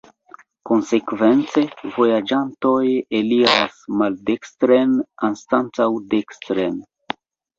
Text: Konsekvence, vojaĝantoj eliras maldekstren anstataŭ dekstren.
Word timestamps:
Konsekvence, 0.67 1.61
vojaĝantoj 1.97 2.87
eliras 3.19 3.77
maldekstren 4.01 4.95
anstataŭ 5.29 5.89
dekstren. 6.15 6.81